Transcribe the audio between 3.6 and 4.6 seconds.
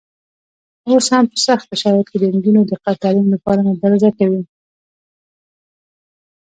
مبارزه کوي.